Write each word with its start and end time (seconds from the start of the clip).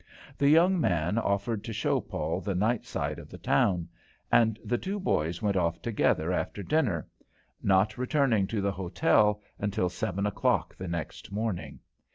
The 0.35 0.49
young 0.49 0.79
man 0.81 1.19
offered 1.19 1.63
to 1.63 1.73
show 1.73 2.01
Paul 2.01 2.41
the 2.41 2.55
night 2.55 2.85
side 2.87 3.19
of 3.19 3.29
the 3.29 3.37
town, 3.37 3.87
and 4.31 4.57
the 4.65 4.79
two 4.79 4.99
boys 4.99 5.43
went 5.43 5.55
off 5.55 5.79
together 5.79 6.33
after 6.33 6.63
dinner, 6.63 7.07
not 7.61 7.99
returning 7.99 8.47
to 8.47 8.61
the 8.61 8.71
hotel 8.71 9.41
until 9.59 9.89
seven 9.89 10.25
o'clock 10.25 10.75
the 10.75 10.87
next 10.87 11.31
morning. 11.31 11.81